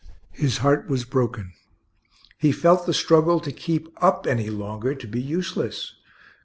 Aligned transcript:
His 0.33 0.57
heart 0.57 0.87
was 0.89 1.05
broken. 1.05 1.53
He 2.39 2.51
felt 2.51 2.87
the 2.87 2.91
struggle 2.95 3.39
to 3.39 3.51
keep 3.51 3.87
up 4.03 4.25
any 4.25 4.49
longer 4.49 4.95
to 4.95 5.07
be 5.07 5.21
useless. 5.21 5.93